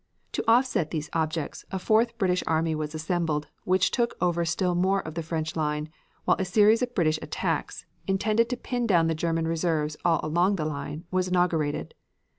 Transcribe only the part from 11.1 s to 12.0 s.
was inaugurated.